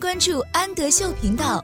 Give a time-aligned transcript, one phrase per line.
[0.00, 1.62] 关注安德秀频道。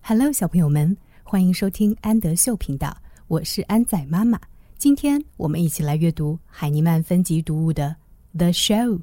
[0.00, 2.96] Hello，小朋友们，欢迎收听安德秀频道，
[3.26, 4.40] 我是安仔妈妈。
[4.76, 7.96] 今天我们一起来阅读海尼曼分级读物的
[8.38, 9.00] 《The Show》。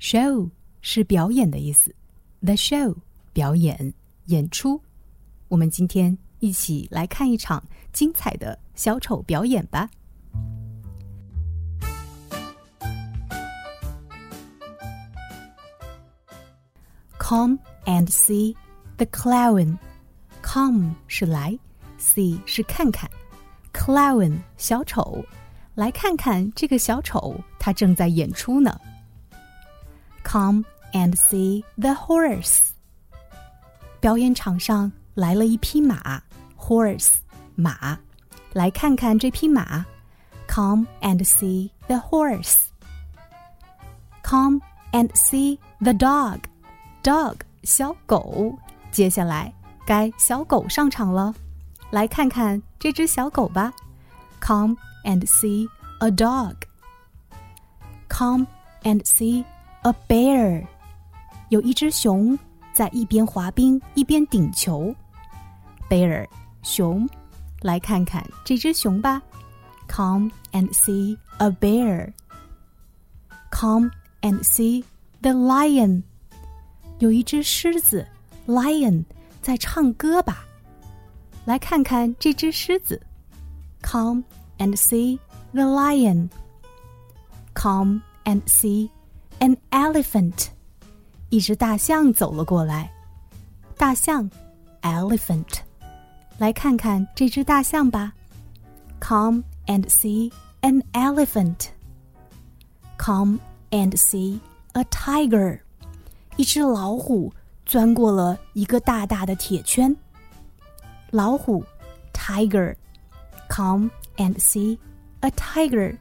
[0.00, 0.50] Show
[0.80, 1.94] 是表演的意思
[2.40, 2.96] ，The Show
[3.32, 3.94] 表演
[4.26, 4.80] 演出。
[5.46, 7.62] 我们今天一起来看一场
[7.92, 9.88] 精彩的小丑表演吧。
[17.21, 18.55] Come and see
[18.97, 19.77] the clown.
[20.41, 21.57] Come 是来，
[21.99, 23.09] see 是看看，
[23.73, 25.25] clown 小丑，
[25.75, 28.79] 来看看这个小丑，他正在演出呢。
[30.23, 32.69] Come and see the horse.
[33.99, 36.21] 表演场上来了一匹马，
[36.57, 37.15] horse
[37.55, 37.97] 马，
[38.53, 39.85] 来看看这匹马。
[40.47, 42.67] Come and see the horse.
[44.23, 46.39] Come and see the dog.
[47.03, 48.57] Dog 小狗，
[48.91, 49.53] 接下来
[49.85, 51.33] 该小狗上场了，
[51.91, 53.71] 来看看这只小狗吧。
[54.41, 55.67] Come and see
[55.99, 56.55] a dog.
[58.09, 58.47] Come
[58.83, 59.43] and see
[59.83, 60.65] a bear.
[61.49, 62.37] 有一只熊
[62.73, 64.93] 在一边滑冰一边顶球。
[65.89, 66.27] Bear
[66.63, 67.07] 熊，
[67.61, 69.21] 来看看这只熊吧。
[69.87, 72.11] Come and see a bear.
[73.51, 74.83] Come and see
[75.21, 76.03] the lion.
[77.01, 78.05] 有一只狮子，
[78.47, 79.03] lion，
[79.41, 80.45] 在唱歌吧。
[81.45, 83.01] 来看看这只狮子，
[83.81, 84.23] Come
[84.57, 85.19] and see
[85.53, 86.29] the lion.
[87.53, 88.89] Come and see
[89.39, 90.47] an elephant.
[91.29, 92.91] 一只大象走了过来，
[93.77, 94.29] 大象，
[94.81, 95.59] elephant。
[96.37, 98.13] 来看看这只大象吧，
[98.99, 101.67] Come and see an elephant.
[102.97, 103.39] Come
[103.71, 104.39] and see
[104.73, 105.61] a tiger.
[106.36, 107.32] 一只老虎
[107.66, 109.94] 钻过了一个大大的铁圈。
[111.10, 111.64] 老虎
[112.12, 114.78] ，tiger，come and see
[115.20, 115.96] a tiger，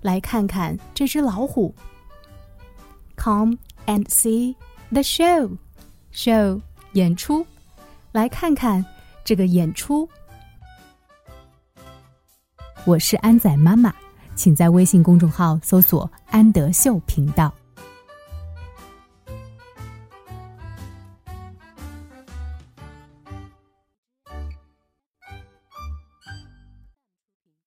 [0.00, 1.74] 来看看这只老虎。
[3.16, 4.54] Come and see
[4.90, 6.60] the show，show
[6.92, 7.46] 演出，
[8.12, 8.84] 来看看
[9.24, 10.08] 这个演出。
[12.84, 13.94] 我是安仔妈妈，
[14.34, 17.52] 请在微信公众号搜索“安德秀频道”。